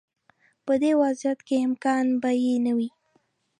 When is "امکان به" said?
1.67-2.31